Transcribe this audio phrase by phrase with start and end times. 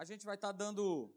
[0.00, 1.10] a gente vai estar dando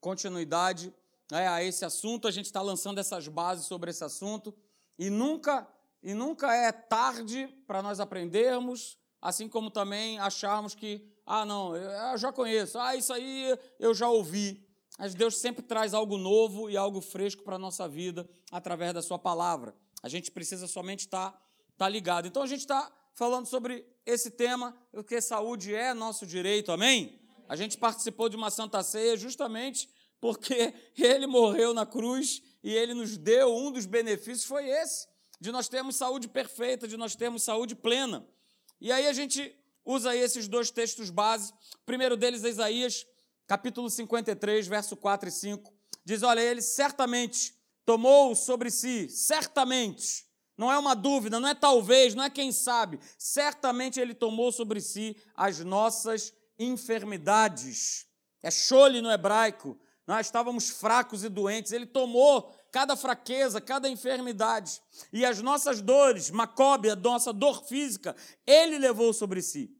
[0.00, 0.90] continuidade
[1.30, 4.54] né, a esse assunto, a gente está lançando essas bases sobre esse assunto,
[4.98, 5.68] e nunca,
[6.02, 12.16] e nunca é tarde para nós aprendermos, assim como também acharmos que, ah, não, eu
[12.16, 14.66] já conheço, ah, isso aí eu já ouvi.
[14.98, 19.02] Mas Deus sempre traz algo novo e algo fresco para a nossa vida através da
[19.02, 19.76] Sua palavra.
[20.02, 21.40] A gente precisa somente estar tá,
[21.76, 22.26] tá ligado.
[22.26, 27.25] Então a gente está falando sobre esse tema, porque saúde é nosso direito, amém?
[27.48, 29.88] A gente participou de uma santa ceia justamente
[30.20, 35.06] porque ele morreu na cruz e ele nos deu um dos benefícios foi esse,
[35.40, 38.26] de nós termos saúde perfeita, de nós termos saúde plena.
[38.80, 39.54] E aí a gente
[39.84, 41.52] usa esses dois textos base.
[41.52, 43.06] O primeiro deles é Isaías,
[43.46, 45.72] capítulo 53, verso 4 e 5.
[46.04, 47.54] Diz: Olha, ele certamente
[47.84, 50.26] tomou sobre si, certamente,
[50.58, 54.80] não é uma dúvida, não é talvez, não é quem sabe, certamente ele tomou sobre
[54.80, 58.06] si as nossas enfermidades.
[58.42, 59.78] É chole no hebraico.
[60.06, 61.72] Nós estávamos fracos e doentes.
[61.72, 64.80] Ele tomou cada fraqueza, cada enfermidade.
[65.12, 68.14] E as nossas dores, Macobe, a nossa dor física,
[68.46, 69.74] ele levou sobre si.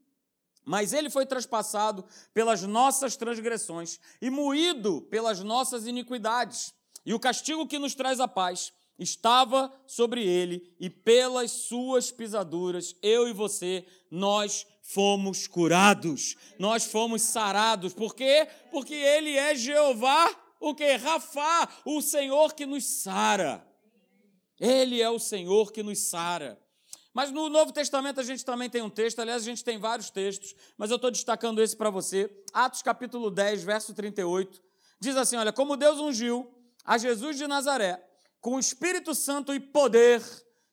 [0.65, 2.03] Mas ele foi traspassado
[2.33, 6.73] pelas nossas transgressões e moído pelas nossas iniquidades.
[7.05, 12.95] E o castigo que nos traz a paz estava sobre ele, e pelas suas pisaduras,
[13.01, 17.93] eu e você, nós fomos curados, nós fomos sarados.
[17.93, 18.47] Por quê?
[18.71, 20.95] Porque ele é Jeová, o que?
[20.95, 23.67] Rafá, o Senhor que nos sara.
[24.57, 26.57] Ele é o Senhor que nos sara.
[27.13, 30.09] Mas no Novo Testamento a gente também tem um texto, aliás, a gente tem vários
[30.09, 32.31] textos, mas eu estou destacando esse para você.
[32.53, 34.63] Atos capítulo 10, verso 38.
[35.01, 36.49] Diz assim: Olha, como Deus ungiu
[36.85, 38.01] a Jesus de Nazaré
[38.39, 40.23] com o Espírito Santo e poder,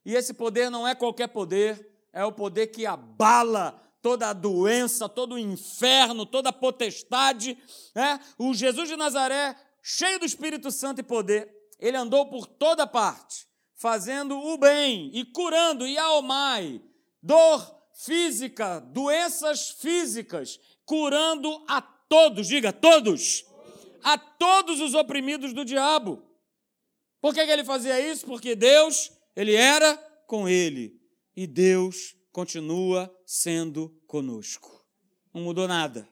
[0.05, 5.09] e esse poder não é qualquer poder, é o poder que abala toda a doença,
[5.09, 7.57] todo o inferno, toda a potestade.
[7.95, 8.21] Né?
[8.37, 13.47] O Jesus de Nazaré, cheio do Espírito Santo e poder, ele andou por toda parte,
[13.75, 16.83] fazendo o bem e curando e almai,
[17.23, 23.47] dor física, doenças físicas, curando a todos, diga todos,
[24.03, 26.23] a todos os oprimidos do diabo.
[27.23, 28.27] Por que, que ele fazia isso?
[28.27, 29.97] Porque Deus, ele era
[30.27, 31.01] com ele.
[31.35, 34.85] E Deus continua sendo conosco.
[35.33, 36.09] Não mudou nada.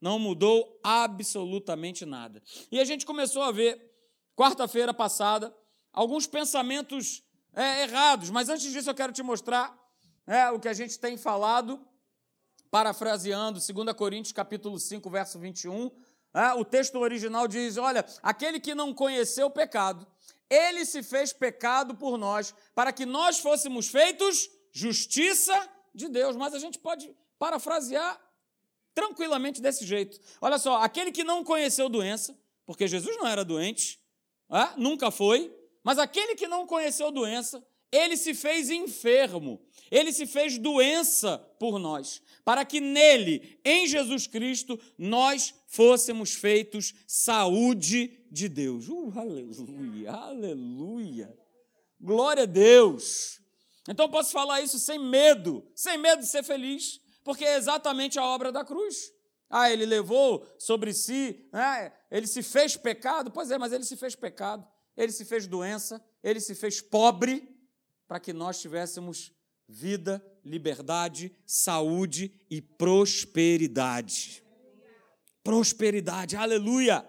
[0.00, 2.42] Não mudou absolutamente nada.
[2.70, 3.80] E a gente começou a ver,
[4.34, 5.54] quarta-feira passada,
[5.92, 7.22] alguns pensamentos
[7.54, 8.30] é, errados.
[8.30, 9.78] Mas antes disso, eu quero te mostrar
[10.26, 11.80] é, o que a gente tem falado,
[12.70, 15.90] parafraseando 2 Coríntios capítulo 5, verso 21.
[16.34, 20.06] É, o texto original diz: Olha, aquele que não conheceu o pecado,
[20.48, 25.54] ele se fez pecado por nós, para que nós fôssemos feitos justiça
[25.94, 26.36] de Deus.
[26.36, 28.20] Mas a gente pode parafrasear
[28.94, 30.20] tranquilamente desse jeito.
[30.40, 32.36] Olha só, aquele que não conheceu doença,
[32.66, 33.98] porque Jesus não era doente,
[34.76, 39.60] nunca foi, mas aquele que não conheceu doença, ele se fez enfermo,
[39.90, 46.94] ele se fez doença por nós, para que nele, em Jesus Cristo, nós fôssemos feitos
[47.06, 48.88] saúde de Deus.
[48.88, 51.38] Uh, aleluia, aleluia.
[52.00, 53.41] Glória a Deus.
[53.88, 58.24] Então posso falar isso sem medo, sem medo de ser feliz, porque é exatamente a
[58.24, 59.12] obra da cruz.
[59.50, 61.92] Ah, ele levou sobre si, né?
[62.10, 63.30] ele se fez pecado.
[63.30, 64.66] Pois é, mas ele se fez pecado,
[64.96, 67.48] ele se fez doença, ele se fez pobre
[68.08, 69.32] para que nós tivéssemos
[69.68, 74.42] vida, liberdade, saúde e prosperidade.
[75.42, 77.08] Prosperidade, aleluia!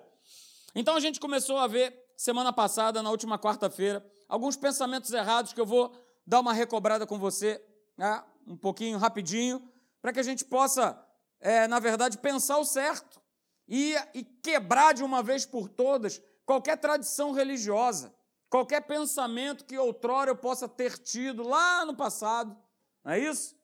[0.75, 5.62] Então a gente começou a ver, semana passada, na última quarta-feira, alguns pensamentos errados que
[5.62, 5.94] eu vou
[6.25, 7.63] dar uma recobrada com você,
[7.97, 9.67] né, um pouquinho, rapidinho,
[10.01, 11.01] para que a gente possa,
[11.39, 13.22] é, na verdade, pensar o certo
[13.67, 18.13] e, e quebrar de uma vez por todas qualquer tradição religiosa
[18.53, 22.56] qualquer pensamento que outrora eu possa ter tido lá no passado,
[23.03, 23.56] não é isso?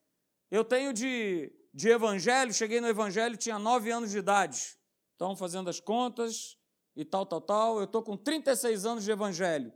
[0.50, 4.80] Eu tenho de, de evangelho, cheguei no evangelho, tinha nove anos de idade.
[5.12, 6.58] Estão fazendo as contas
[6.96, 7.78] e tal, tal, tal.
[7.78, 9.72] Eu estou com 36 anos de evangelho.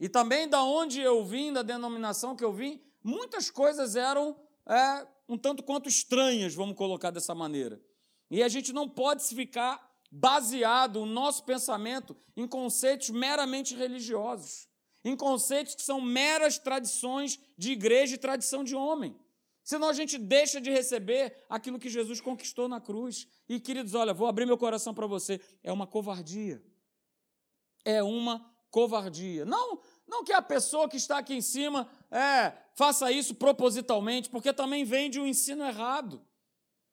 [0.00, 4.36] E também da onde eu vim, da denominação que eu vim, muitas coisas eram
[4.66, 7.80] é, um tanto quanto estranhas, vamos colocar dessa maneira.
[8.30, 14.68] E a gente não pode ficar baseado o nosso pensamento em conceitos meramente religiosos,
[15.04, 19.18] em conceitos que são meras tradições de igreja e tradição de homem.
[19.68, 23.28] Senão a gente deixa de receber aquilo que Jesus conquistou na cruz.
[23.46, 25.38] E, queridos, olha, vou abrir meu coração para você.
[25.62, 26.62] É uma covardia.
[27.84, 29.44] É uma covardia.
[29.44, 34.52] Não, não que a pessoa que está aqui em cima é, faça isso propositalmente, porque
[34.52, 36.24] também vem de um ensino errado.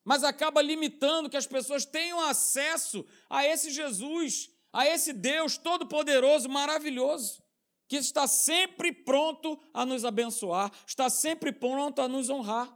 [0.06, 6.48] mas acaba limitando que as pessoas tenham acesso a esse Jesus, a esse Deus todo-poderoso,
[6.48, 7.42] maravilhoso,
[7.88, 12.72] que está sempre pronto a nos abençoar, está sempre pronto a nos honrar.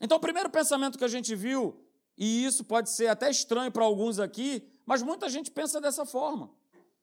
[0.00, 1.78] Então, o primeiro pensamento que a gente viu,
[2.16, 6.50] e isso pode ser até estranho para alguns aqui, mas muita gente pensa dessa forma.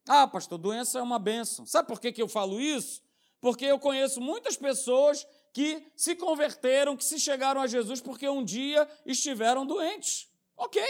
[0.07, 1.65] Ah, pastor, doença é uma bênção.
[1.65, 3.01] Sabe por que, que eu falo isso?
[3.41, 8.43] Porque eu conheço muitas pessoas que se converteram, que se chegaram a Jesus porque um
[8.43, 10.27] dia estiveram doentes.
[10.57, 10.81] Ok,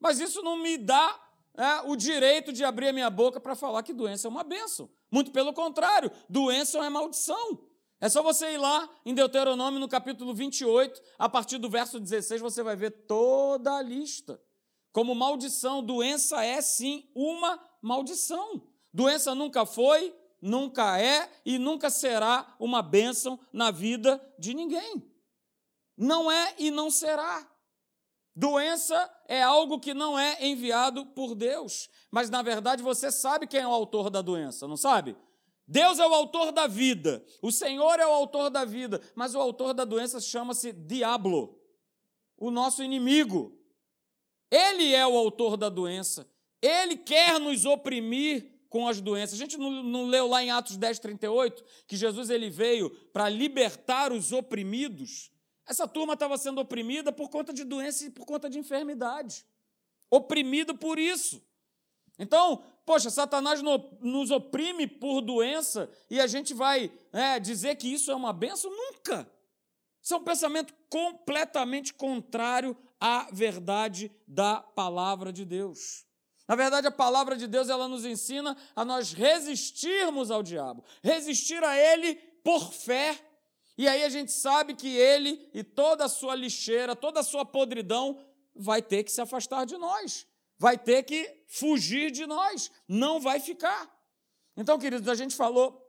[0.00, 1.20] mas isso não me dá
[1.54, 4.90] é, o direito de abrir a minha boca para falar que doença é uma bênção.
[5.10, 7.60] Muito pelo contrário, doença é maldição.
[7.98, 12.42] É só você ir lá em Deuteronômio, no capítulo 28, a partir do verso 16,
[12.42, 14.40] você vai ver toda a lista.
[14.92, 18.60] Como maldição, doença é sim uma maldição.
[18.92, 25.08] Doença nunca foi, nunca é e nunca será uma bênção na vida de ninguém.
[25.96, 27.48] Não é e não será.
[28.34, 33.60] Doença é algo que não é enviado por Deus, mas na verdade você sabe quem
[33.60, 35.16] é o autor da doença, não sabe?
[35.66, 39.40] Deus é o autor da vida, o Senhor é o autor da vida, mas o
[39.40, 41.58] autor da doença chama-se Diablo,
[42.36, 43.58] o nosso inimigo.
[44.50, 46.30] Ele é o autor da doença,
[46.66, 49.34] ele quer nos oprimir com as doenças.
[49.34, 53.28] A gente não, não leu lá em Atos 10, 38 que Jesus ele veio para
[53.28, 55.30] libertar os oprimidos?
[55.66, 59.44] Essa turma estava sendo oprimida por conta de doença e por conta de enfermidade.
[60.10, 61.42] Oprimido por isso.
[62.18, 63.60] Então, poxa, Satanás
[64.00, 68.70] nos oprime por doença e a gente vai é, dizer que isso é uma benção?
[68.70, 69.30] Nunca!
[70.00, 76.05] Isso é um pensamento completamente contrário à verdade da palavra de Deus.
[76.46, 81.62] Na verdade, a palavra de Deus ela nos ensina a nós resistirmos ao diabo, resistir
[81.64, 82.14] a ele
[82.44, 83.18] por fé.
[83.76, 87.44] E aí a gente sabe que ele e toda a sua lixeira, toda a sua
[87.44, 90.26] podridão vai ter que se afastar de nós
[90.58, 93.92] vai ter que fugir de nós, não vai ficar.
[94.56, 95.82] Então, queridos, a gente falou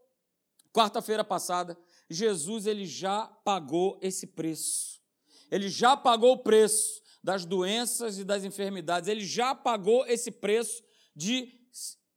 [0.73, 1.77] quarta-feira passada,
[2.09, 5.01] Jesus ele já pagou esse preço.
[5.49, 9.09] Ele já pagou o preço das doenças e das enfermidades.
[9.09, 10.81] Ele já pagou esse preço
[11.13, 11.51] de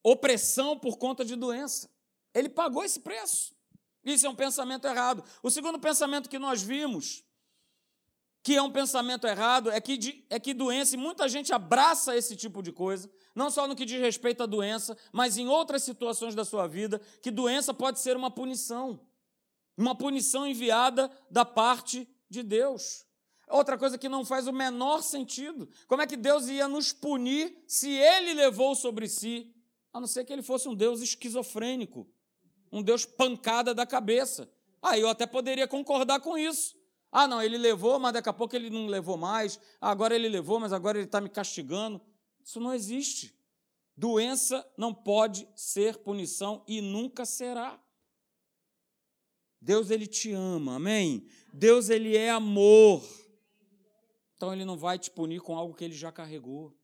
[0.05, 1.91] opressão por conta de doença.
[2.33, 3.53] Ele pagou esse preço.
[4.05, 5.25] Isso é um pensamento errado.
[5.43, 7.25] O segundo pensamento que nós vimos
[8.41, 12.35] que é um pensamento errado, é que, é que doença, e muita gente abraça esse
[12.37, 16.35] tipo de coisa, não só no que diz respeito à doença, mas em outras situações
[16.35, 19.07] da sua vida, que doença pode ser uma punição,
[19.77, 23.05] uma punição enviada da parte de Deus.
[23.51, 25.69] Outra coisa que não faz o menor sentido.
[25.89, 29.53] Como é que Deus ia nos punir se ele levou sobre si,
[29.93, 32.09] a não ser que ele fosse um Deus esquizofrênico,
[32.71, 34.51] um Deus pancada da cabeça?
[34.83, 36.79] Aí ah, eu até poderia concordar com isso.
[37.13, 39.59] Ah, não, ele levou, mas daqui a pouco ele não levou mais.
[39.81, 42.01] Ah, agora ele levou, mas agora ele está me castigando.
[42.43, 43.35] Isso não existe.
[43.97, 47.79] Doença não pode ser punição e nunca será.
[49.61, 51.27] Deus ele te ama, amém?
[51.53, 53.03] Deus ele é amor.
[54.41, 56.75] Então ele não vai te punir com algo que ele já carregou.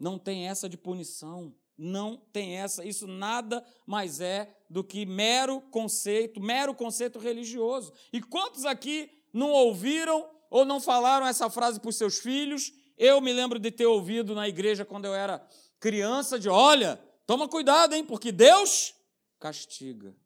[0.00, 1.54] Não tem essa de punição.
[1.76, 2.82] Não tem essa.
[2.86, 7.92] Isso nada mais é do que mero conceito, mero conceito religioso.
[8.10, 12.72] E quantos aqui não ouviram ou não falaram essa frase para os seus filhos.
[12.96, 15.46] Eu me lembro de ter ouvido na igreja quando eu era
[15.78, 18.94] criança de, olha, toma cuidado, hein, porque Deus
[19.38, 20.16] castiga.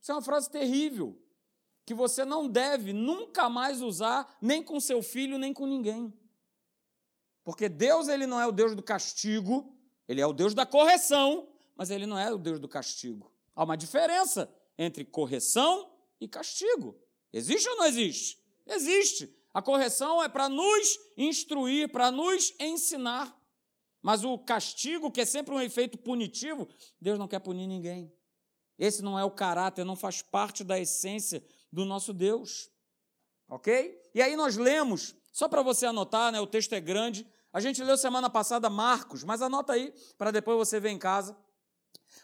[0.00, 1.22] Isso é uma frase terrível,
[1.84, 6.12] que você não deve nunca mais usar nem com seu filho, nem com ninguém.
[7.42, 9.76] Porque Deus ele não é o Deus do castigo,
[10.08, 13.32] ele é o Deus da correção, mas ele não é o Deus do castigo.
[13.54, 16.98] Há uma diferença entre correção e castigo.
[17.32, 18.42] Existe ou não existe?
[18.66, 19.34] Existe.
[19.52, 23.38] A correção é para nos instruir, para nos ensinar.
[24.02, 26.68] Mas o castigo, que é sempre um efeito punitivo,
[27.00, 28.12] Deus não quer punir ninguém.
[28.78, 31.44] Esse não é o caráter, não faz parte da essência
[31.74, 32.70] do nosso Deus.
[33.48, 34.00] Ok?
[34.14, 37.26] E aí nós lemos, só para você anotar, né, o texto é grande.
[37.52, 41.36] A gente leu semana passada Marcos, mas anota aí para depois você ver em casa.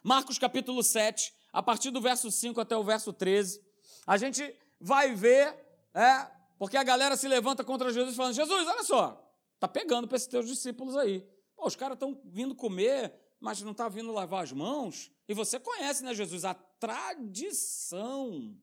[0.03, 3.61] Marcos capítulo 7, a partir do verso 5 até o verso 13.
[4.07, 5.55] A gente vai ver,
[5.93, 6.27] é,
[6.59, 10.29] porque a galera se levanta contra Jesus falando: Jesus, olha só, tá pegando para esses
[10.29, 11.29] teus discípulos aí.
[11.55, 15.11] Pô, os caras estão vindo comer, mas não está vindo lavar as mãos.
[15.29, 16.45] E você conhece, né, Jesus?
[16.45, 18.57] A tradição.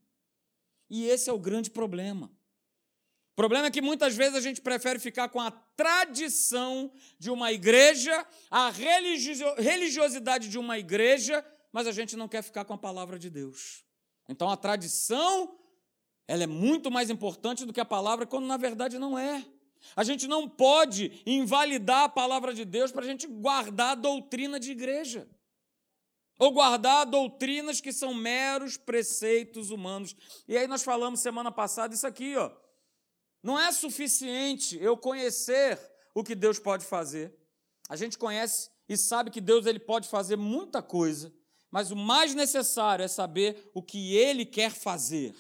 [0.90, 2.32] E esse é o grande problema.
[3.32, 7.52] O problema é que muitas vezes a gente prefere ficar com a tradição de uma
[7.52, 13.20] igreja, a religiosidade de uma igreja, mas a gente não quer ficar com a palavra
[13.20, 13.86] de Deus.
[14.28, 15.56] Então a tradição
[16.28, 19.46] ela é muito mais importante do que a palavra, quando na verdade não é.
[19.96, 24.60] A gente não pode invalidar a palavra de Deus para a gente guardar a doutrina
[24.60, 25.28] de igreja.
[26.38, 30.16] Ou guardar doutrinas que são meros preceitos humanos.
[30.48, 32.52] E aí nós falamos semana passada isso aqui, ó.
[33.42, 35.80] Não é suficiente eu conhecer
[36.14, 37.34] o que Deus pode fazer.
[37.90, 41.34] A gente conhece e sabe que Deus ele pode fazer muita coisa,
[41.72, 45.32] mas o mais necessário é saber o que ele quer fazer.
[45.32, 45.36] O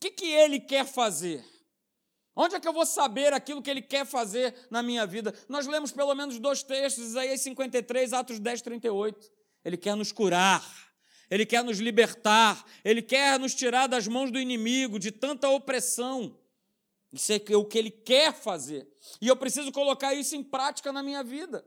[0.00, 1.44] que, que ele quer fazer?
[2.34, 5.34] Onde é que eu vou saber aquilo que ele quer fazer na minha vida?
[5.48, 9.32] Nós lemos pelo menos dois textos, Isaías 53, Atos 10, 38.
[9.66, 10.64] Ele quer nos curar,
[11.28, 16.38] ele quer nos libertar, ele quer nos tirar das mãos do inimigo, de tanta opressão.
[17.12, 18.88] Isso é o que ele quer fazer.
[19.20, 21.66] E eu preciso colocar isso em prática na minha vida.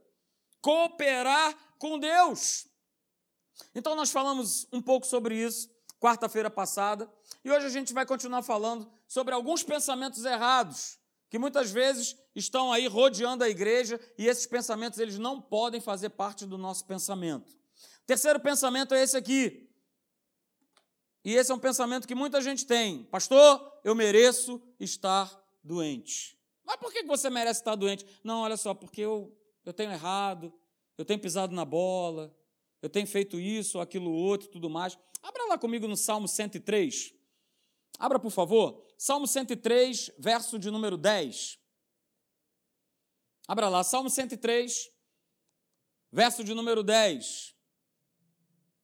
[0.62, 2.68] Cooperar com Deus.
[3.75, 7.12] Então, nós falamos um pouco sobre isso quarta-feira passada.
[7.44, 10.98] E hoje a gente vai continuar falando sobre alguns pensamentos errados
[11.29, 16.12] que muitas vezes estão aí rodeando a igreja e esses pensamentos eles não podem fazer
[16.12, 17.59] parte do nosso pensamento.
[18.10, 19.70] Terceiro pensamento é esse aqui.
[21.24, 23.04] E esse é um pensamento que muita gente tem.
[23.04, 25.30] Pastor, eu mereço estar
[25.63, 26.36] doente.
[26.66, 28.04] Mas por que você merece estar doente?
[28.24, 29.32] Não, olha só, porque eu,
[29.63, 30.51] eu tenho errado,
[30.98, 32.36] eu tenho pisado na bola,
[32.82, 34.98] eu tenho feito isso, aquilo, outro, tudo mais.
[35.22, 37.13] Abra lá comigo no Salmo 103.
[38.00, 38.84] Abra, por favor.
[38.98, 41.60] Salmo 103, verso de número 10.
[43.48, 44.89] Abra lá, Salmo 103,
[46.12, 47.59] verso de número 10.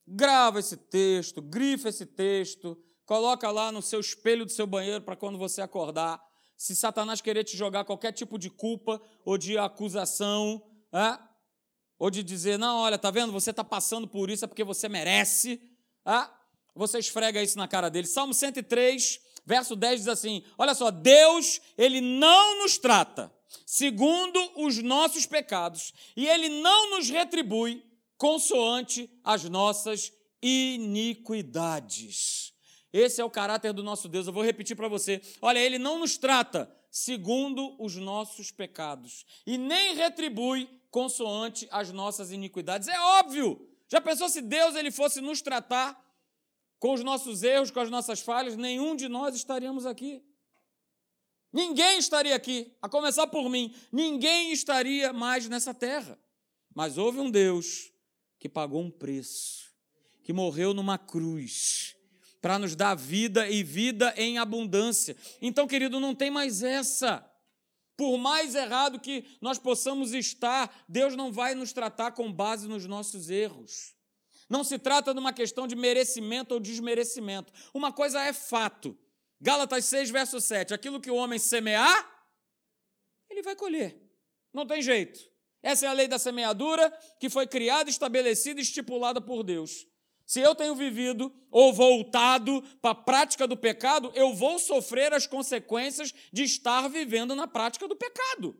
[0.08, 5.16] Grava esse texto, grifa esse texto, coloca lá no seu espelho do seu banheiro para
[5.16, 6.22] quando você acordar.
[6.58, 10.62] Se Satanás querer te jogar qualquer tipo de culpa ou de acusação,
[10.94, 11.18] é?
[11.98, 14.88] ou de dizer, não, olha, tá vendo, você está passando por isso é porque você
[14.88, 15.62] merece,
[16.06, 16.32] ah,
[16.76, 18.08] você esfrega isso na cara dele.
[18.08, 23.34] Salmo 103, verso 10 diz assim: Olha só, Deus, ele não nos trata
[23.66, 27.85] segundo os nossos pecados, e ele não nos retribui
[28.18, 32.54] consoante as nossas iniquidades.
[32.92, 34.28] Esse é o caráter do nosso Deus.
[34.28, 35.22] Eu vou repetir para você.
[35.42, 42.32] Olha, ele não nos trata segundo os nossos pecados e nem retribui consoante as nossas
[42.32, 42.88] iniquidades.
[42.88, 43.70] É óbvio.
[43.90, 46.02] Já pensou se Deus ele fosse nos tratar
[46.80, 50.24] com os nossos erros, com as nossas falhas, nenhum de nós estaríamos aqui.
[51.52, 56.20] Ninguém estaria aqui, a começar por mim, ninguém estaria mais nessa terra.
[56.74, 57.94] Mas houve um Deus
[58.40, 59.72] que pagou um preço,
[60.24, 61.96] que morreu numa cruz,
[62.42, 65.16] para nos dar vida e vida em abundância.
[65.42, 67.28] Então, querido, não tem mais essa.
[67.98, 72.86] Por mais errado que nós possamos estar, Deus não vai nos tratar com base nos
[72.86, 73.96] nossos erros.
[74.50, 77.52] Não se trata de uma questão de merecimento ou desmerecimento.
[77.74, 78.98] Uma coisa é fato.
[79.42, 80.74] Gálatas 6, verso 7.
[80.74, 82.28] Aquilo que o homem semear,
[83.30, 84.00] ele vai colher.
[84.54, 85.20] Não tem jeito.
[85.66, 89.88] Essa é a lei da semeadura que foi criada, estabelecida e estipulada por Deus.
[90.24, 95.26] Se eu tenho vivido ou voltado para a prática do pecado, eu vou sofrer as
[95.26, 98.56] consequências de estar vivendo na prática do pecado.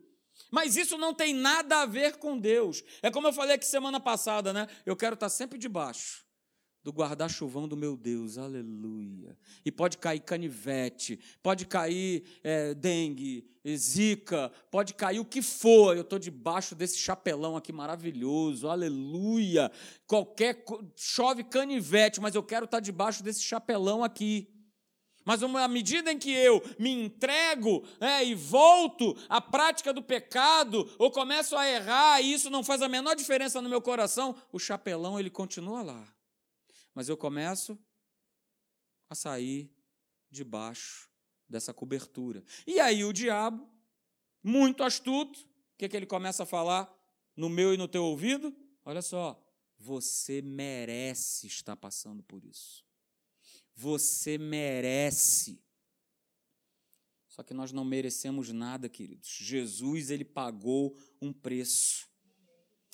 [0.50, 2.82] Mas isso não tem nada a ver com Deus.
[3.00, 4.66] É como eu falei aqui semana passada, né?
[4.84, 6.25] Eu quero estar sempre debaixo
[6.86, 9.36] do guarda-chuvão do meu Deus, aleluia.
[9.64, 13.44] E pode cair canivete, pode cair é, dengue,
[13.76, 19.68] zika, pode cair o que for, eu estou debaixo desse chapelão aqui maravilhoso, aleluia.
[20.06, 20.64] Qualquer,
[20.94, 24.48] chove canivete, mas eu quero estar debaixo desse chapelão aqui.
[25.24, 30.88] Mas à medida em que eu me entrego é, e volto à prática do pecado,
[31.00, 34.58] ou começo a errar, e isso não faz a menor diferença no meu coração, o
[34.60, 36.15] chapelão ele continua lá.
[36.96, 37.78] Mas eu começo
[39.06, 39.70] a sair
[40.30, 41.10] debaixo
[41.46, 42.42] dessa cobertura.
[42.66, 43.68] E aí o diabo,
[44.42, 46.90] muito astuto, o que, que ele começa a falar
[47.36, 48.56] no meu e no teu ouvido?
[48.82, 49.38] Olha só,
[49.78, 52.82] você merece estar passando por isso.
[53.74, 55.62] Você merece.
[57.28, 59.28] Só que nós não merecemos nada, queridos.
[59.28, 62.08] Jesus, ele pagou um preço.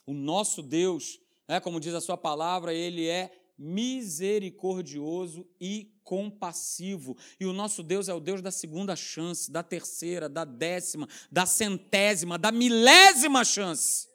[0.04, 7.16] O nosso Deus, é como diz a sua palavra, ele é misericordioso e compassivo.
[7.38, 11.46] E o nosso Deus é o Deus da segunda chance, da terceira, da décima, da
[11.46, 14.08] centésima, da milésima chance.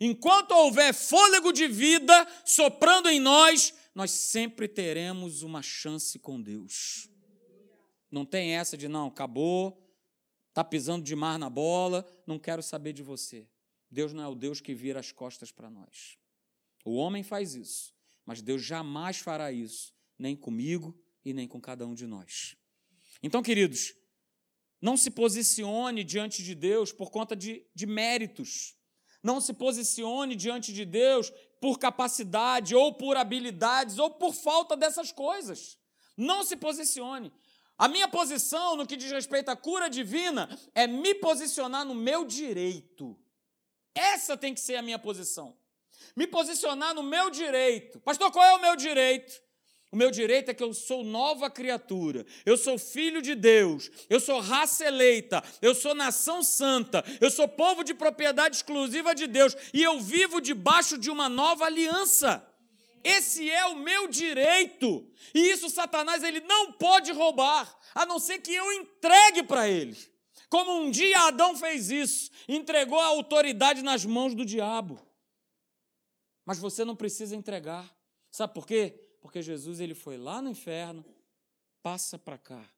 [0.00, 7.08] Enquanto houver fôlego de vida soprando em nós, nós sempre teremos uma chance com Deus.
[8.10, 9.80] Não tem essa de não, acabou,
[10.48, 13.48] está pisando demais na bola, não quero saber de você.
[13.90, 16.18] Deus não é o Deus que vira as costas para nós.
[16.84, 17.93] O homem faz isso,
[18.26, 22.56] mas Deus jamais fará isso, nem comigo e nem com cada um de nós.
[23.22, 23.94] Então, queridos,
[24.80, 28.76] não se posicione diante de Deus por conta de, de méritos.
[29.22, 35.10] Não se posicione diante de Deus por capacidade, ou por habilidades, ou por falta dessas
[35.10, 35.78] coisas.
[36.14, 37.32] Não se posicione.
[37.78, 42.24] A minha posição no que diz respeito à cura divina é me posicionar no meu
[42.24, 43.18] direito.
[43.94, 45.56] Essa tem que ser a minha posição.
[46.16, 48.00] Me posicionar no meu direito.
[48.00, 49.42] Pastor, qual é o meu direito?
[49.94, 54.18] O meu direito é que eu sou nova criatura, eu sou filho de Deus, eu
[54.18, 59.56] sou raça eleita, eu sou nação santa, eu sou povo de propriedade exclusiva de Deus
[59.72, 62.44] e eu vivo debaixo de uma nova aliança.
[63.04, 65.06] Esse é o meu direito.
[65.32, 69.96] E isso Satanás ele não pode roubar, a não ser que eu entregue para ele.
[70.48, 74.98] Como um dia Adão fez isso, entregou a autoridade nas mãos do diabo.
[76.44, 77.96] Mas você não precisa entregar.
[78.30, 79.16] Sabe por quê?
[79.20, 81.04] Porque Jesus ele foi lá no inferno,
[81.82, 82.68] passa para cá.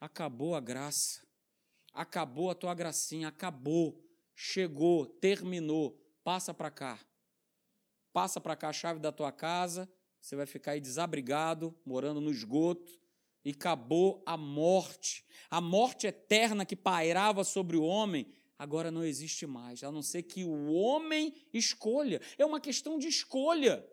[0.00, 1.22] Acabou a graça.
[1.92, 4.04] Acabou a tua gracinha, acabou.
[4.34, 5.98] Chegou, terminou.
[6.22, 6.98] Passa para cá.
[8.12, 12.30] Passa para cá a chave da tua casa, você vai ficar aí desabrigado, morando no
[12.30, 12.92] esgoto,
[13.44, 15.26] e acabou a morte.
[15.50, 20.22] A morte eterna que pairava sobre o homem, agora não existe mais, a não ser
[20.22, 22.20] que o homem escolha.
[22.38, 23.86] É uma questão de escolha.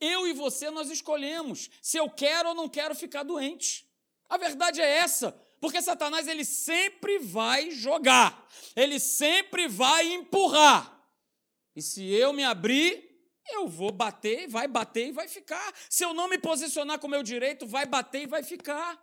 [0.00, 3.86] Eu e você, nós escolhemos se eu quero ou não quero ficar doente.
[4.28, 10.92] A verdade é essa, porque Satanás ele sempre vai jogar, ele sempre vai empurrar.
[11.76, 13.14] E se eu me abrir,
[13.48, 15.74] eu vou bater, vai bater e vai ficar.
[15.90, 19.02] Se eu não me posicionar com o meu direito, vai bater e vai ficar.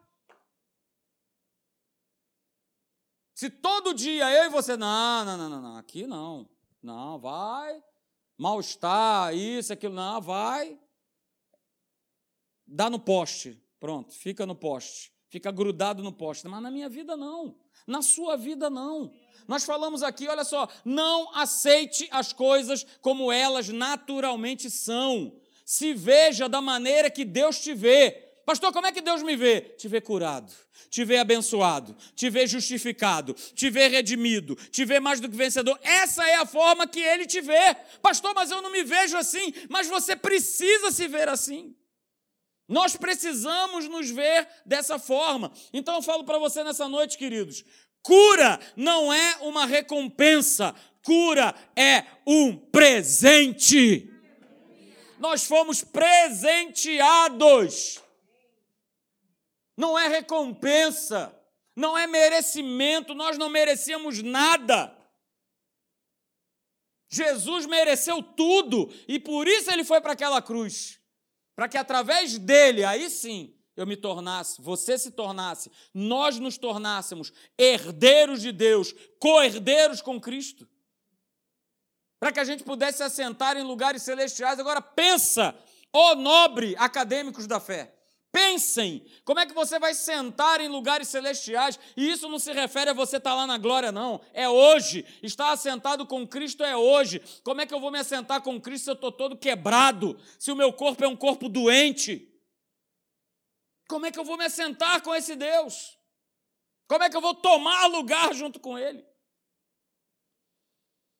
[3.41, 6.47] Se todo dia eu e você, não, não, não, não, aqui não,
[6.79, 7.83] não, vai,
[8.37, 10.79] mal-estar, isso, aquilo, não, vai.
[12.67, 16.47] Dá no poste, pronto, fica no poste, fica grudado no poste.
[16.47, 17.57] Mas na minha vida não,
[17.87, 19.11] na sua vida não.
[19.47, 25.35] Nós falamos aqui, olha só, não aceite as coisas como elas naturalmente são.
[25.65, 28.30] Se veja da maneira que Deus te vê.
[28.45, 29.61] Pastor, como é que Deus me vê?
[29.61, 30.51] Te vê curado,
[30.89, 35.79] te vê abençoado, te vê justificado, te vê redimido, te vê mais do que vencedor.
[35.83, 37.75] Essa é a forma que ele te vê.
[38.01, 39.53] Pastor, mas eu não me vejo assim.
[39.69, 41.75] Mas você precisa se ver assim.
[42.67, 45.51] Nós precisamos nos ver dessa forma.
[45.71, 47.63] Então eu falo para você nessa noite, queridos:
[48.01, 50.73] cura não é uma recompensa,
[51.03, 54.07] cura é um presente.
[55.19, 58.00] Nós fomos presenteados
[59.77, 61.35] não é recompensa,
[61.75, 64.95] não é merecimento, nós não merecíamos nada.
[67.09, 70.99] Jesus mereceu tudo e por isso ele foi para aquela cruz,
[71.55, 77.33] para que através dele, aí sim, eu me tornasse, você se tornasse, nós nos tornássemos
[77.57, 80.67] herdeiros de Deus, co-herdeiros com Cristo.
[82.19, 84.59] Para que a gente pudesse assentar em lugares celestiais.
[84.59, 85.57] Agora pensa,
[85.91, 87.95] ó nobre acadêmicos da fé.
[88.31, 91.77] Pensem, como é que você vai sentar em lugares celestiais?
[91.97, 94.21] E isso não se refere a você estar lá na glória, não.
[94.33, 95.05] É hoje.
[95.21, 97.21] Estar assentado com Cristo é hoje.
[97.43, 100.17] Como é que eu vou me assentar com Cristo se eu estou todo quebrado?
[100.39, 102.29] Se o meu corpo é um corpo doente?
[103.89, 105.97] Como é que eu vou me assentar com esse Deus?
[106.87, 109.05] Como é que eu vou tomar lugar junto com Ele?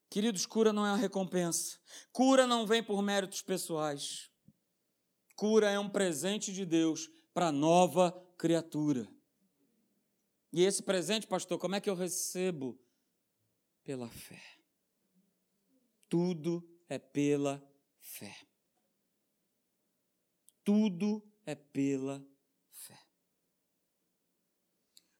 [0.10, 1.78] Queridos, cura não é uma recompensa.
[2.14, 4.31] Cura não vem por méritos pessoais.
[5.36, 9.08] Cura é um presente de Deus para a nova criatura.
[10.52, 12.80] E esse presente, pastor, como é que eu recebo?
[13.84, 14.42] Pela fé.
[16.10, 17.64] Tudo é pela
[18.00, 18.36] fé.
[20.64, 22.24] Tudo é pela
[22.70, 23.00] fé.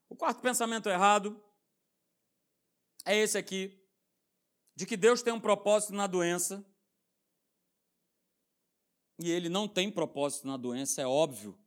[0.08, 1.42] O quarto pensamento errado
[3.04, 3.82] é esse aqui,
[4.76, 6.64] de que Deus tem um propósito na doença
[9.18, 11.58] e ele não tem propósito na doença, é óbvio.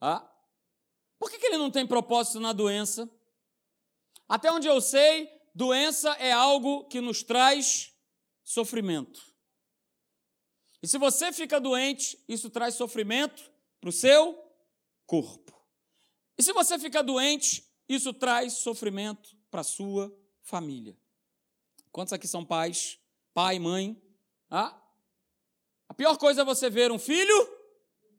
[0.00, 0.30] Ah?
[1.18, 3.10] Por que, que ele não tem propósito na doença?
[4.28, 7.92] Até onde eu sei, doença é algo que nos traz
[8.44, 9.20] sofrimento.
[10.82, 14.38] E se você fica doente, isso traz sofrimento para o seu
[15.06, 15.58] corpo.
[16.38, 20.96] E se você fica doente, isso traz sofrimento para a sua família.
[21.90, 22.98] Quantos aqui são pais?
[23.34, 24.00] Pai, mãe?
[24.48, 24.80] Ah?
[25.88, 27.58] A pior coisa é você ver um filho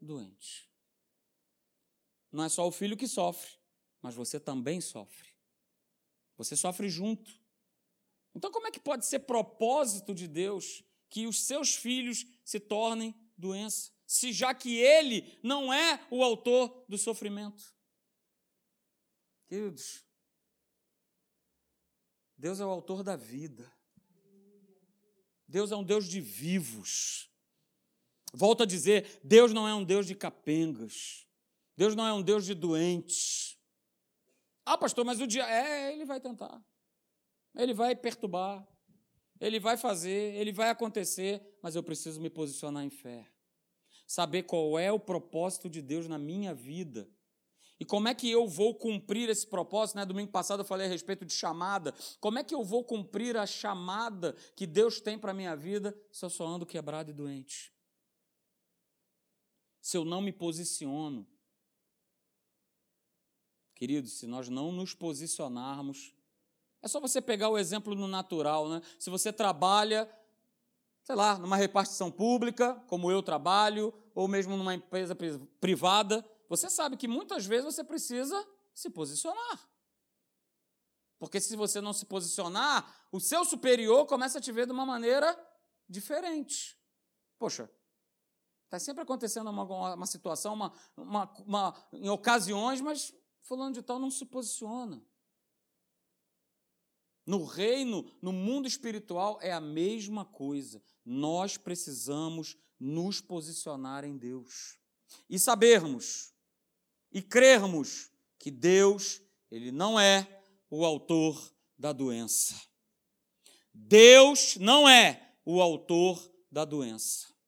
[0.02, 0.70] doente.
[2.32, 3.52] Não é só o filho que sofre,
[4.02, 5.30] mas você também sofre.
[6.38, 7.32] Você sofre junto.
[8.34, 13.16] Então, como é que pode ser propósito de Deus que os seus filhos se tornem
[13.38, 17.76] doença, se já que ele não é o autor do sofrimento?
[19.48, 20.06] Queridos,
[22.38, 23.72] Deus é o autor da vida.
[25.48, 27.29] Deus é um Deus de vivos.
[28.34, 31.26] Volto a dizer, Deus não é um Deus de capengas.
[31.76, 33.58] Deus não é um Deus de doentes.
[34.66, 35.50] Ah, pastor, mas o dia.
[35.50, 36.64] É, ele vai tentar.
[37.56, 38.68] Ele vai perturbar.
[39.40, 43.26] Ele vai fazer, ele vai acontecer, mas eu preciso me posicionar em fé.
[44.06, 47.10] Saber qual é o propósito de Deus na minha vida.
[47.80, 49.96] E como é que eu vou cumprir esse propósito?
[49.96, 50.06] Né?
[50.06, 51.94] Domingo passado eu falei a respeito de chamada.
[52.20, 55.98] Como é que eu vou cumprir a chamada que Deus tem para a minha vida
[56.12, 57.72] se eu só ando quebrado e doente?
[59.82, 61.28] Se eu não me posiciono.
[63.76, 66.14] Queridos, se nós não nos posicionarmos,
[66.82, 68.82] é só você pegar o exemplo no natural, né?
[68.98, 70.10] Se você trabalha,
[71.04, 75.16] sei lá, numa repartição pública, como eu trabalho, ou mesmo numa empresa
[75.60, 79.70] privada, você sabe que muitas vezes você precisa se posicionar.
[81.18, 84.86] Porque se você não se posicionar, o seu superior começa a te ver de uma
[84.86, 85.38] maneira
[85.88, 86.78] diferente.
[87.38, 87.70] Poxa,
[88.70, 93.98] está sempre acontecendo uma, uma situação, uma, uma, uma, em ocasiões, mas fulano de tal
[93.98, 95.04] não se posiciona.
[97.26, 100.84] No reino, no mundo espiritual, é a mesma coisa.
[101.04, 104.78] Nós precisamos nos posicionar em Deus
[105.28, 106.32] e sabermos
[107.12, 112.56] e crermos que Deus, ele não é o autor da doença.
[113.74, 117.39] Deus não é o autor da doença.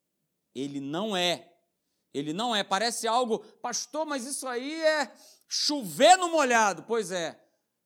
[0.53, 1.53] Ele não é.
[2.13, 2.63] Ele não é.
[2.63, 5.11] Parece algo, pastor, mas isso aí é
[5.47, 6.83] chover no molhado.
[6.83, 7.39] Pois é.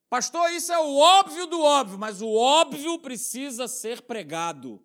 [0.10, 4.84] Pastor, isso é o óbvio do óbvio, mas o óbvio precisa ser pregado.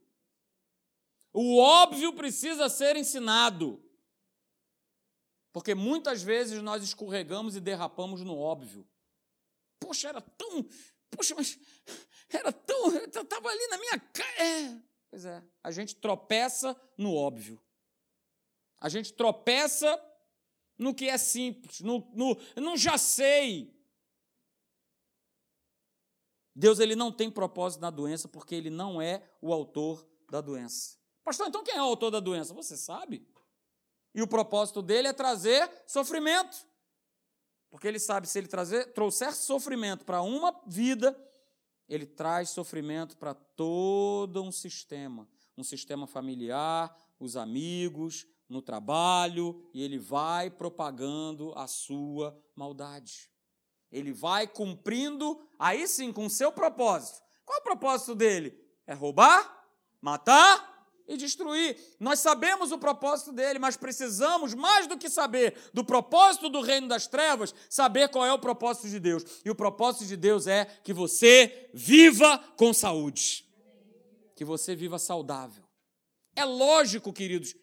[1.33, 3.83] O óbvio precisa ser ensinado.
[5.53, 8.87] Porque muitas vezes nós escorregamos e derrapamos no óbvio.
[9.79, 10.67] Poxa, era tão.
[11.11, 11.59] Poxa, mas
[12.29, 12.97] era tão.
[12.97, 14.43] Estava ali na minha cara.
[14.43, 14.83] É.
[15.11, 17.61] Pois é, a gente tropeça no óbvio.
[18.81, 20.01] A gente tropeça
[20.79, 23.79] no que é simples, no, no, já sei.
[26.55, 30.99] Deus ele não tem propósito na doença porque ele não é o autor da doença.
[31.23, 32.55] Pastor, então quem é o autor da doença?
[32.55, 33.27] Você sabe?
[34.15, 36.67] E o propósito dele é trazer sofrimento.
[37.71, 41.17] Porque ele sabe se ele trazer, trouxer sofrimento para uma vida,
[41.89, 49.83] ele traz sofrimento para todo um sistema, um sistema familiar, os amigos, no trabalho, e
[49.83, 53.31] ele vai propagando a sua maldade.
[53.93, 57.23] Ele vai cumprindo, aí sim, com o seu propósito.
[57.45, 58.59] Qual é o propósito dele?
[58.87, 59.65] É roubar,
[60.01, 60.71] matar
[61.07, 61.77] e destruir.
[61.99, 66.89] Nós sabemos o propósito dele, mas precisamos, mais do que saber do propósito do reino
[66.89, 69.25] das trevas, saber qual é o propósito de Deus.
[69.45, 73.45] E o propósito de Deus é que você viva com saúde,
[74.37, 75.65] que você viva saudável.
[76.37, 77.55] É lógico, queridos,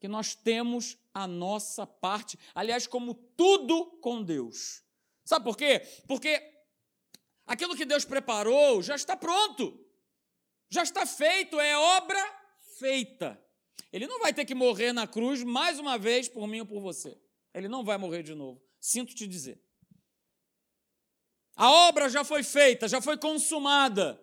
[0.00, 4.82] que nós temos a nossa parte, aliás, como tudo com Deus.
[5.24, 5.80] Sabe por quê?
[6.06, 6.40] Porque
[7.46, 9.78] aquilo que Deus preparou já está pronto,
[10.70, 12.20] já está feito, é obra
[12.78, 13.42] feita.
[13.92, 16.80] Ele não vai ter que morrer na cruz mais uma vez por mim ou por
[16.80, 17.18] você.
[17.54, 18.62] Ele não vai morrer de novo.
[18.78, 19.60] Sinto te dizer.
[21.56, 24.20] A obra já foi feita, já foi consumada.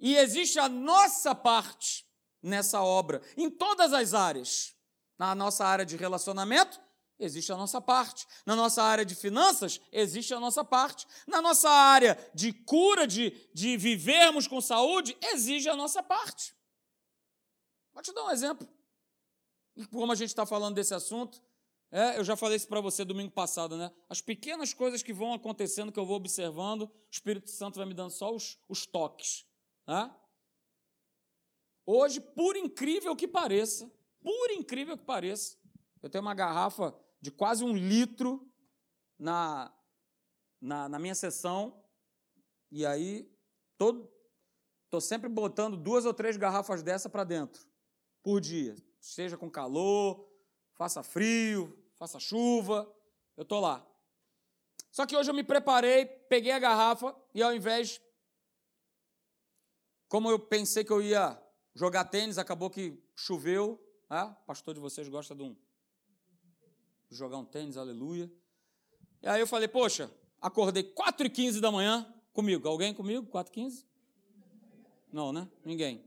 [0.00, 2.04] E existe a nossa parte
[2.42, 4.74] nessa obra, em todas as áreas.
[5.20, 6.80] Na nossa área de relacionamento,
[7.18, 8.26] existe a nossa parte.
[8.46, 11.06] Na nossa área de finanças, existe a nossa parte.
[11.26, 16.54] Na nossa área de cura, de, de vivermos com saúde, exige a nossa parte.
[17.92, 18.66] Vou te dar um exemplo.
[19.92, 21.42] Como a gente está falando desse assunto,
[21.90, 23.92] é, eu já falei isso para você domingo passado, né?
[24.08, 27.92] As pequenas coisas que vão acontecendo, que eu vou observando, o Espírito Santo vai me
[27.92, 29.44] dando só os, os toques.
[29.86, 30.10] Né?
[31.84, 35.56] Hoje, por incrível que pareça, por incrível que pareça,
[36.02, 38.50] eu tenho uma garrafa de quase um litro
[39.18, 39.74] na,
[40.60, 41.84] na, na minha sessão,
[42.70, 43.30] e aí
[43.72, 47.66] estou sempre botando duas ou três garrafas dessa para dentro,
[48.22, 48.76] por dia.
[49.00, 50.28] Seja com calor,
[50.74, 52.90] faça frio, faça chuva,
[53.36, 53.86] eu estou lá.
[54.90, 58.00] Só que hoje eu me preparei, peguei a garrafa e ao invés,
[60.08, 61.40] como eu pensei que eu ia
[61.74, 63.80] jogar tênis, acabou que choveu.
[64.12, 65.56] Ah, pastor de vocês gosta de um
[67.12, 68.28] jogar um tênis, aleluia.
[69.22, 70.10] E aí eu falei, poxa,
[70.42, 72.68] acordei 4 e 15 da manhã comigo.
[72.68, 73.24] Alguém comigo?
[73.28, 73.86] 4 e 15?
[75.12, 75.48] Não, né?
[75.64, 76.04] Ninguém.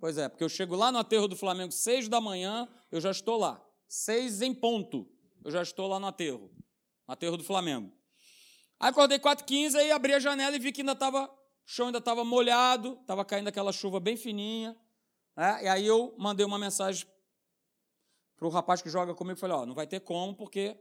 [0.00, 3.12] Pois é, porque eu chego lá no aterro do Flamengo 6 da manhã, eu já
[3.12, 3.64] estou lá.
[3.86, 5.08] 6 em ponto,
[5.44, 6.50] eu já estou lá no aterro.
[7.06, 7.92] No aterro do Flamengo.
[8.80, 11.30] Aí acordei 4h15, aí abri a janela e vi que ainda estava, o
[11.64, 14.76] chão ainda estava molhado, estava caindo aquela chuva bem fininha.
[15.36, 15.64] Né?
[15.64, 17.06] E aí eu mandei uma mensagem
[18.38, 20.78] para o rapaz que joga comigo, falei, ó, não vai ter como, porque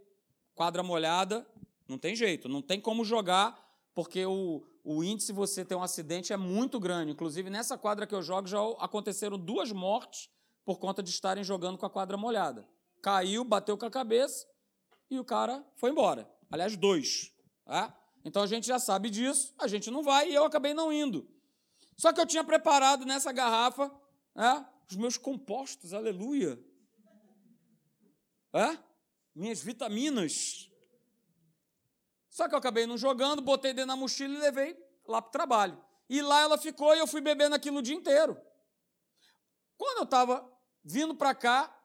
[0.54, 1.46] quadra molhada,
[1.88, 3.60] não tem jeito, não tem como jogar,
[3.96, 7.12] porque o, o índice você ter um acidente é muito grande.
[7.12, 10.30] Inclusive, nessa quadra que eu jogo, já aconteceram duas mortes
[10.64, 12.68] por conta de estarem jogando com a quadra molhada.
[13.02, 14.46] Caiu, bateu com a cabeça
[15.10, 16.30] e o cara foi embora.
[16.52, 17.34] Aliás, dois.
[17.66, 17.98] Tá?
[18.24, 21.28] Então a gente já sabe disso, a gente não vai e eu acabei não indo.
[21.96, 23.92] Só que eu tinha preparado nessa garrafa
[24.36, 26.60] né, os meus compostos, aleluia.
[29.34, 30.70] Minhas vitaminas.
[32.30, 35.32] Só que eu acabei não jogando, botei dentro da mochila e levei lá para o
[35.32, 35.84] trabalho.
[36.10, 38.40] E lá ela ficou e eu fui bebendo aquilo o dia inteiro.
[39.78, 40.48] Quando eu estava
[40.84, 41.76] vindo para cá,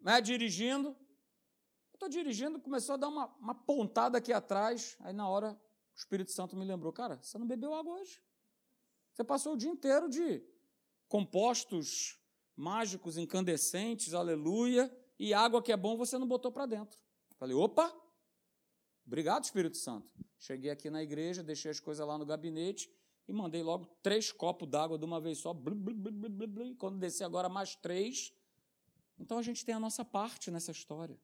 [0.00, 0.96] né, dirigindo,
[1.92, 4.96] estou dirigindo, começou a dar uma, uma pontada aqui atrás.
[5.00, 5.52] Aí na hora
[5.94, 8.22] o Espírito Santo me lembrou: cara, você não bebeu água hoje.
[9.12, 10.42] Você passou o dia inteiro de
[11.08, 12.18] compostos
[12.56, 14.90] mágicos, incandescentes, aleluia,
[15.22, 16.98] e água que é bom você não botou para dentro.
[17.36, 17.94] Falei: opa,
[19.06, 20.10] obrigado, Espírito Santo.
[20.36, 22.92] Cheguei aqui na igreja, deixei as coisas lá no gabinete
[23.28, 25.54] e mandei logo três copos d'água de uma vez só.
[25.54, 28.32] Blu, blu, blu, Quando descer agora mais três.
[29.16, 31.16] Então a gente tem a nossa parte nessa história.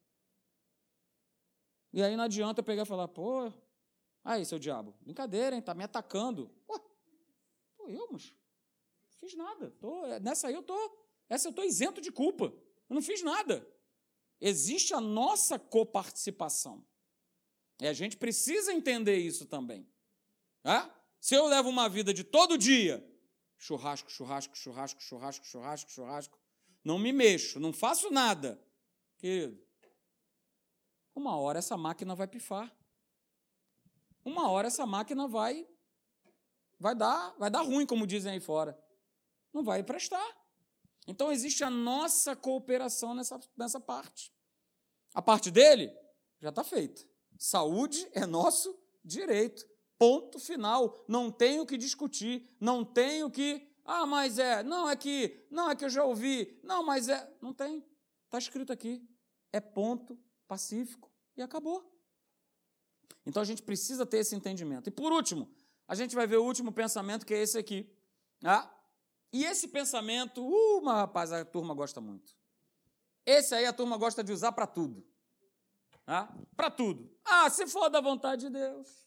[1.92, 3.52] E aí não adianta eu pegar e falar, pô,
[4.22, 5.62] aí, seu diabo, brincadeira, hein?
[5.62, 6.54] Tá me atacando.
[6.64, 6.78] Pô,
[7.76, 8.32] pô eu, mas
[9.10, 9.72] não fiz nada.
[9.80, 10.76] Tô, nessa aí eu tô,
[11.28, 12.44] essa eu tô isento de culpa.
[12.88, 13.66] Eu não fiz nada.
[14.40, 16.84] Existe a nossa coparticipação.
[17.80, 19.88] E a gente precisa entender isso também.
[20.64, 20.88] É?
[21.20, 23.04] Se eu levo uma vida de todo dia,
[23.56, 26.38] churrasco, churrasco, churrasco, churrasco, churrasco, churrasco,
[26.84, 28.60] não me mexo, não faço nada,
[29.18, 29.60] querido,
[31.14, 32.72] uma hora essa máquina vai pifar.
[34.24, 35.66] Uma hora essa máquina vai
[36.78, 38.78] vai dar, vai dar ruim, como dizem aí fora.
[39.52, 40.24] Não vai prestar.
[41.08, 44.30] Então existe a nossa cooperação nessa, nessa parte.
[45.14, 45.90] A parte dele
[46.38, 47.02] já está feita.
[47.38, 49.66] Saúde é nosso direito.
[49.96, 51.02] Ponto final.
[51.08, 53.66] Não tenho que discutir, não tenho que.
[53.86, 54.62] Ah, mas é.
[54.62, 55.46] Não, é que.
[55.50, 56.60] Não, é que eu já ouvi.
[56.62, 57.28] Não, mas é.
[57.40, 57.82] Não tem.
[58.26, 59.02] Está escrito aqui.
[59.50, 61.90] É ponto pacífico e acabou.
[63.24, 64.88] Então a gente precisa ter esse entendimento.
[64.88, 65.50] E por último,
[65.86, 67.90] a gente vai ver o último pensamento, que é esse aqui.
[68.44, 68.70] Ah,
[69.32, 72.36] e esse pensamento, uh, rapaz, a turma gosta muito.
[73.26, 75.06] Esse aí a turma gosta de usar para tudo.
[76.06, 77.10] Ah, para tudo.
[77.24, 79.06] Ah, se for da vontade de Deus.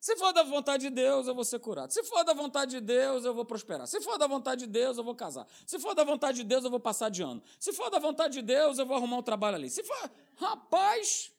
[0.00, 1.92] Se for da vontade de Deus, eu vou ser curado.
[1.92, 3.86] Se for da vontade de Deus, eu vou prosperar.
[3.86, 5.46] Se for da vontade de Deus, eu vou casar.
[5.66, 7.42] Se for da vontade de Deus, eu vou passar de ano.
[7.58, 9.70] Se for da vontade de Deus, eu vou arrumar um trabalho ali.
[9.70, 11.32] Se for, rapaz,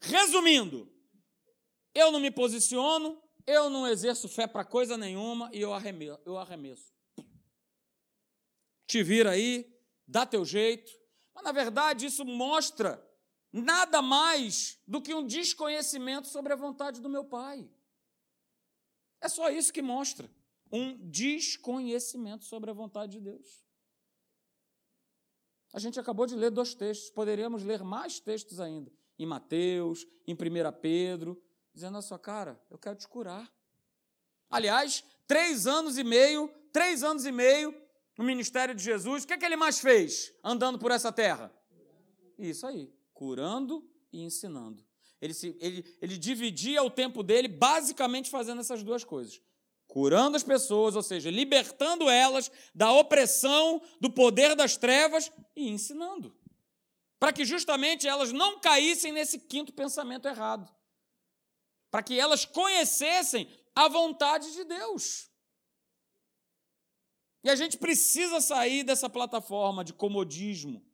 [0.00, 0.88] resumindo,
[1.94, 6.36] eu não me posiciono, eu não exerço fé para coisa nenhuma e eu arremesso, eu
[6.36, 6.92] arremesso.
[8.86, 9.72] Te vira aí,
[10.06, 10.90] dá teu jeito.
[11.34, 13.02] Mas na verdade isso mostra
[13.52, 17.70] nada mais do que um desconhecimento sobre a vontade do meu Pai.
[19.20, 20.30] É só isso que mostra.
[20.72, 23.64] Um desconhecimento sobre a vontade de Deus.
[25.72, 28.90] A gente acabou de ler dois textos, poderíamos ler mais textos ainda.
[29.18, 31.42] Em Mateus, em 1 Pedro,
[31.76, 33.52] dizendo a sua cara, eu quero te curar.
[34.48, 37.74] Aliás, três anos e meio, três anos e meio
[38.16, 41.52] no ministério de Jesus, o que é que ele mais fez andando por essa terra?
[42.38, 44.82] Isso aí curando e ensinando.
[45.20, 49.42] Ele, se, ele, ele dividia o tempo dele basicamente fazendo essas duas coisas.
[49.86, 56.34] Curando as pessoas, ou seja, libertando elas da opressão, do poder das trevas e ensinando.
[57.18, 60.74] Para que justamente elas não caíssem nesse quinto pensamento errado.
[61.90, 65.30] Para que elas conhecessem a vontade de Deus.
[67.44, 70.84] E a gente precisa sair dessa plataforma de comodismo,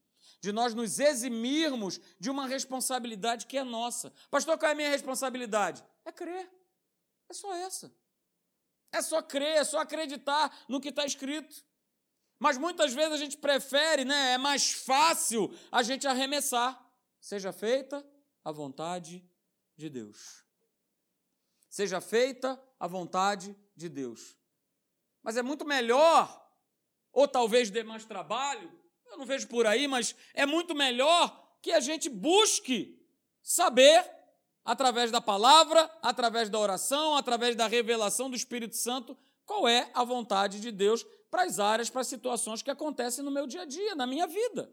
[0.40, 4.12] de nós nos eximirmos de uma responsabilidade que é nossa.
[4.31, 5.83] Pastor, qual é a minha responsabilidade?
[6.05, 6.50] É crer.
[7.31, 7.94] É só essa.
[8.92, 11.64] É só crer, é só acreditar no que está escrito.
[12.38, 14.33] Mas muitas vezes a gente prefere, né?
[14.33, 16.78] É mais fácil a gente arremessar.
[17.20, 18.05] Seja feita
[18.44, 19.24] a vontade
[19.76, 20.41] de Deus.
[21.73, 24.37] Seja feita a vontade de Deus.
[25.23, 26.47] Mas é muito melhor,
[27.11, 28.71] ou talvez dê mais trabalho,
[29.07, 33.03] eu não vejo por aí, mas é muito melhor que a gente busque
[33.43, 34.05] saber,
[34.63, 40.05] através da palavra, através da oração, através da revelação do Espírito Santo, qual é a
[40.05, 43.65] vontade de Deus para as áreas, para as situações que acontecem no meu dia a
[43.65, 44.71] dia, na minha vida.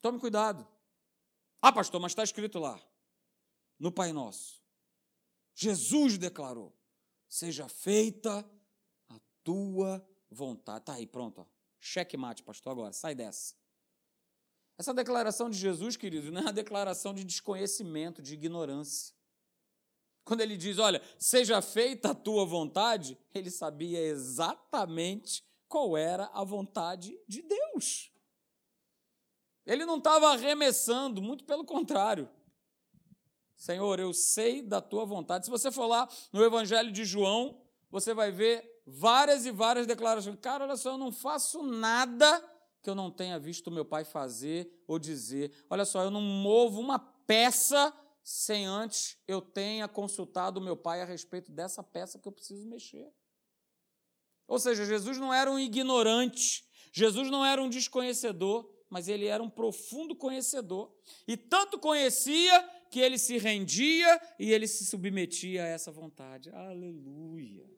[0.00, 0.79] Tome cuidado.
[1.62, 2.80] Ah, pastor, mas está escrito lá,
[3.78, 4.62] no Pai Nosso.
[5.54, 6.74] Jesus declarou:
[7.28, 8.48] seja feita
[9.08, 10.80] a tua vontade.
[10.80, 11.46] Está aí, pronto.
[11.78, 13.54] Cheque mate, pastor, agora, sai dessa.
[14.78, 19.14] Essa declaração de Jesus, querido, não é uma declaração de desconhecimento, de ignorância.
[20.24, 26.44] Quando ele diz, olha, seja feita a tua vontade, ele sabia exatamente qual era a
[26.44, 28.09] vontade de Deus.
[29.70, 32.28] Ele não estava arremessando, muito pelo contrário.
[33.56, 35.44] Senhor, eu sei da tua vontade.
[35.44, 40.36] Se você for lá no Evangelho de João, você vai ver várias e várias declarações.
[40.40, 42.42] Cara, olha só, eu não faço nada
[42.82, 45.52] que eu não tenha visto meu pai fazer ou dizer.
[45.70, 51.04] Olha só, eu não movo uma peça sem antes eu tenha consultado meu pai a
[51.04, 53.08] respeito dessa peça que eu preciso mexer.
[54.48, 59.42] Ou seja, Jesus não era um ignorante, Jesus não era um desconhecedor, mas ele era
[59.42, 60.92] um profundo conhecedor.
[61.26, 66.50] E tanto conhecia que ele se rendia e ele se submetia a essa vontade.
[66.50, 67.70] Aleluia.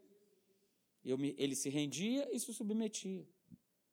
[1.05, 3.29] ele se rendia e se submetia.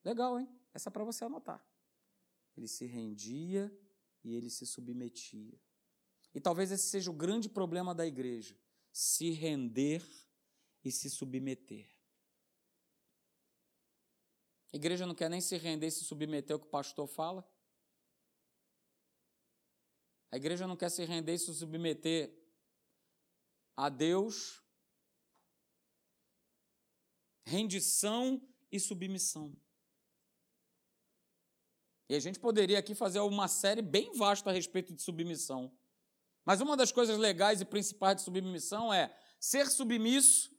[0.04, 0.48] Legal, hein?
[0.74, 1.64] Essa é para você anotar.
[2.56, 3.72] Ele se rendia
[4.24, 5.60] e ele se submetia.
[6.34, 8.58] E talvez esse seja o grande problema da igreja:
[8.92, 10.04] se render
[10.84, 11.99] e se submeter.
[14.72, 17.48] A igreja não quer nem se render se submeter ao que o pastor fala.
[20.32, 22.32] A igreja não quer se render e se submeter
[23.76, 24.64] a Deus.
[27.46, 29.56] Rendição e submissão.
[32.08, 35.76] E a gente poderia aqui fazer uma série bem vasta a respeito de submissão.
[36.46, 40.56] Mas uma das coisas legais e principais de submissão é ser submisso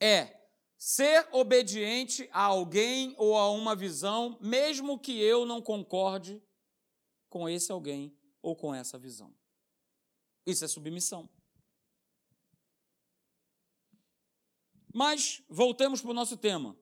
[0.00, 0.39] é
[0.80, 6.42] ser obediente a alguém ou a uma visão, mesmo que eu não concorde
[7.28, 9.30] com esse alguém ou com essa visão.
[10.46, 11.28] Isso é submissão.
[14.90, 16.74] Mas voltemos para o nosso tema.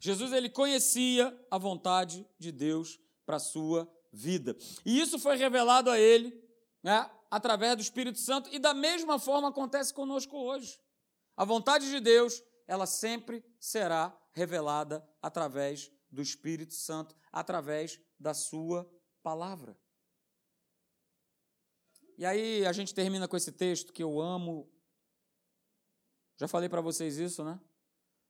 [0.00, 4.56] Jesus ele conhecia a vontade de Deus para a sua vida.
[4.84, 6.42] E isso foi revelado a ele
[6.82, 10.80] né, através do Espírito Santo, e da mesma forma acontece conosco hoje.
[11.38, 18.90] A vontade de Deus, ela sempre será revelada através do Espírito Santo, através da sua
[19.22, 19.78] palavra.
[22.16, 24.68] E aí a gente termina com esse texto que eu amo.
[26.36, 27.60] Já falei para vocês isso, né?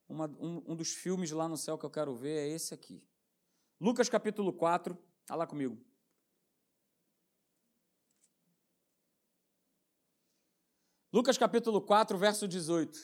[0.07, 3.03] Uma, um, um dos filmes lá no céu que eu quero ver é esse aqui.
[3.81, 5.83] Lucas capítulo 4, Está lá comigo.
[11.13, 12.99] Lucas capítulo 4, verso 18.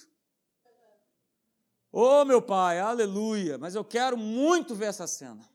[1.91, 5.49] Ô oh, meu pai, aleluia, mas eu quero muito ver essa cena.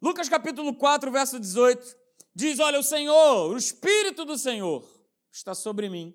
[0.00, 1.96] Lucas capítulo 4, verso 18,
[2.34, 4.84] diz: Olha, o Senhor, o Espírito do Senhor
[5.30, 6.14] está sobre mim,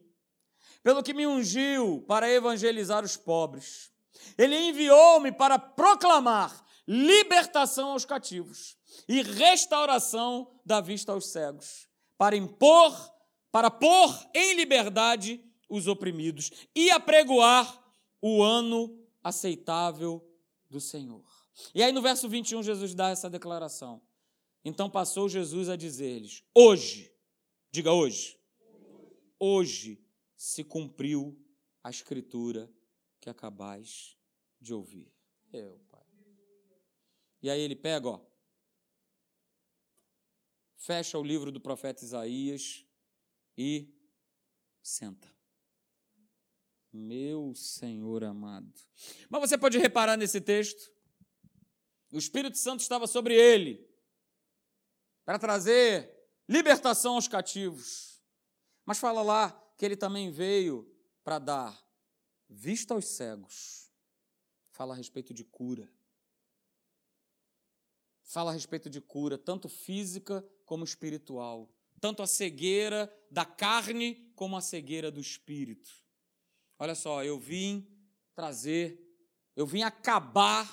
[0.81, 3.91] pelo que me ungiu para evangelizar os pobres.
[4.37, 13.12] Ele enviou-me para proclamar libertação aos cativos e restauração da vista aos cegos, para impor,
[13.53, 15.39] para pôr em liberdade
[15.69, 17.87] os oprimidos e apregoar
[18.19, 20.27] o ano aceitável
[20.67, 21.23] do Senhor.
[21.75, 24.01] E aí no verso 21 Jesus dá essa declaração.
[24.65, 27.13] Então passou Jesus a dizer-lhes: Hoje,
[27.71, 28.39] diga hoje,
[29.37, 30.03] hoje
[30.35, 31.39] se cumpriu
[31.83, 32.67] a escritura
[33.21, 34.17] que acabais
[34.59, 35.13] de ouvir.
[35.51, 36.01] Eu, Pai.
[37.39, 38.25] E aí ele pega, ó,
[40.75, 42.83] fecha o livro do profeta Isaías
[43.57, 43.93] e
[44.81, 45.31] senta.
[46.91, 48.71] Meu Senhor amado.
[49.29, 50.91] Mas você pode reparar nesse texto,
[52.11, 53.89] o Espírito Santo estava sobre ele
[55.25, 56.13] para trazer
[56.47, 58.21] libertação aos cativos.
[58.85, 60.87] Mas fala lá que ele também veio
[61.23, 61.83] para dar
[62.47, 63.89] vista aos cegos.
[64.71, 65.91] Fala a respeito de cura.
[68.21, 71.71] Fala a respeito de cura, tanto física como espiritual,
[72.03, 75.89] tanto a cegueira da carne como a cegueira do espírito.
[76.77, 77.89] Olha só, eu vim
[78.35, 78.99] trazer,
[79.55, 80.67] eu vim acabar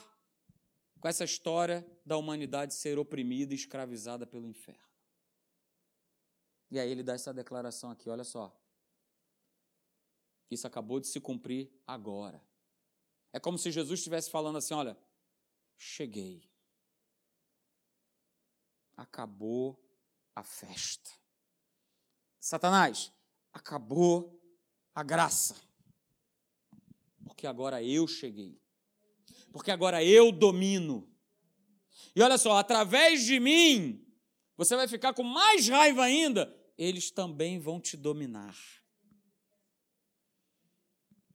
[0.98, 4.90] com essa história da humanidade ser oprimida e escravizada pelo inferno.
[6.68, 8.60] E aí ele dá essa declaração aqui, olha só.
[10.50, 12.44] Isso acabou de se cumprir agora.
[13.32, 14.98] É como se Jesus estivesse falando assim: olha,
[15.78, 16.50] cheguei.
[18.96, 19.80] Acabou
[20.34, 21.19] a festa.
[22.40, 23.12] Satanás,
[23.52, 24.40] acabou
[24.94, 25.54] a graça.
[27.22, 28.58] Porque agora eu cheguei.
[29.52, 31.08] Porque agora eu domino.
[32.16, 34.04] E olha só, através de mim,
[34.56, 38.56] você vai ficar com mais raiva ainda, eles também vão te dominar.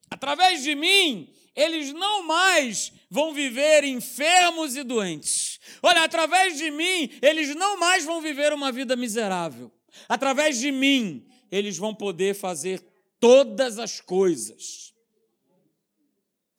[0.10, 5.60] Através de mim, eles não mais vão viver enfermos e doentes.
[5.82, 9.72] Olha, através de mim, eles não mais vão viver uma vida miserável.
[10.08, 12.82] Através de mim, eles vão poder fazer
[13.20, 14.94] todas as coisas.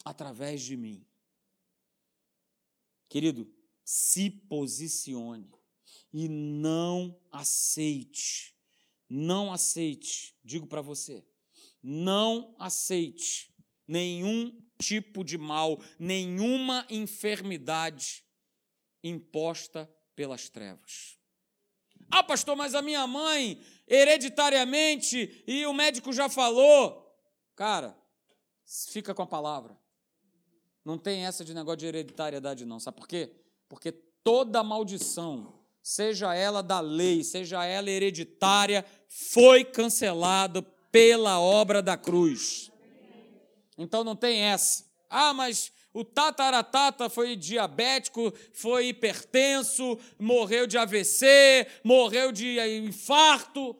[0.04, 1.04] Através de mim.
[3.08, 3.50] Querido,
[3.84, 5.50] se posicione
[6.12, 8.54] e não aceite,
[9.08, 11.24] não aceite, digo para você,
[11.82, 13.54] não aceite
[13.86, 18.24] nenhum tipo de mal, nenhuma enfermidade
[19.02, 21.18] imposta pelas trevas.
[22.10, 27.06] Ah, pastor, mas a minha mãe, hereditariamente, e o médico já falou.
[27.54, 27.96] Cara,
[28.90, 29.76] fica com a palavra.
[30.84, 32.78] Não tem essa de negócio de hereditariedade, não.
[32.78, 33.34] Sabe por quê?
[33.68, 41.96] Porque toda maldição, seja ela da lei, seja ela hereditária, foi cancelada pela obra da
[41.96, 42.70] cruz.
[43.76, 44.84] Então não tem essa.
[45.10, 53.74] Ah, mas o tataratata foi diabético, foi hipertenso, morreu de AVC, morreu de infarto.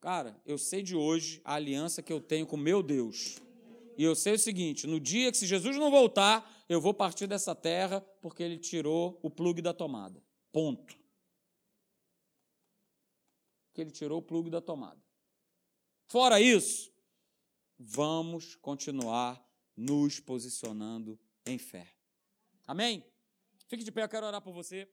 [0.00, 3.40] Cara, eu sei de hoje a aliança que eu tenho com meu Deus.
[3.96, 7.28] E eu sei o seguinte: no dia que se Jesus não voltar, eu vou partir
[7.28, 10.20] dessa terra porque ele tirou o plugue da tomada.
[10.50, 10.98] Ponto.
[13.72, 15.00] Que ele tirou o plugue da tomada.
[16.08, 16.92] Fora isso,
[17.78, 19.40] vamos continuar
[19.76, 21.16] nos posicionando
[21.46, 21.86] em fé.
[22.66, 23.04] Amém?
[23.66, 24.88] Fique de pé, eu quero orar por você.